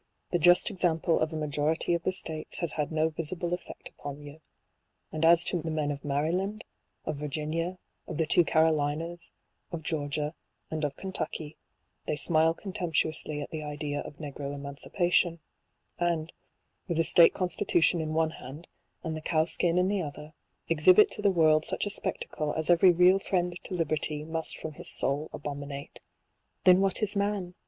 The 0.31 0.39
just 0.39 0.71
example 0.71 1.19
of 1.19 1.31
a 1.31 1.35
majority 1.35 1.93
of 1.93 2.01
the 2.01 2.11
states 2.11 2.57
has 2.57 2.71
had 2.71 2.91
no 2.91 3.09
visible 3.09 3.53
effect 3.53 3.87
upon 3.89 4.19
you, 4.23 4.41
and 5.11 5.23
as 5.23 5.43
to 5.45 5.61
the 5.61 5.69
men 5.69 5.91
of 5.91 6.03
Maryland, 6.03 6.63
of 7.05 7.17
Virginia, 7.17 7.77
of 8.07 8.17
the 8.17 8.25
two 8.25 8.43
Carolinas, 8.43 9.31
of 9.71 9.83
Georgia, 9.83 10.33
and 10.71 10.83
of 10.83 10.95
Ken 10.97 11.11
tucky, 11.11 11.55
they 12.07 12.15
smile 12.15 12.55
contemptuously 12.55 13.41
at 13.43 13.51
the 13.51 13.61
idea 13.61 13.99
of 13.99 14.15
negro 14.15 14.55
emancipation; 14.55 15.37
and, 15.99 16.33
with 16.87 16.97
the 16.97 17.03
state 17.03 17.35
constitution 17.35 18.01
in 18.01 18.15
one 18.15 18.31
hand, 18.31 18.67
and 19.03 19.15
the 19.15 19.21
cow 19.21 19.45
skin 19.45 19.77
in 19.77 19.87
the 19.87 20.01
other, 20.01 20.33
exhibit 20.67 21.11
to 21.11 21.21
the 21.21 21.29
world 21.29 21.63
such 21.63 21.85
a 21.85 21.91
spectacle 21.91 22.55
as 22.55 22.71
every 22.71 22.89
real 22.91 23.19
friend 23.19 23.55
to 23.65 23.75
liberty 23.75 24.23
must 24.25 24.57
from 24.57 24.71
his 24.73 24.87
soul 24.89 25.29
abominate. 25.31 26.01
■ 26.61 26.63
Then 26.63 26.81
what 26.81 27.03
is 27.03 27.15
man 27.15 27.53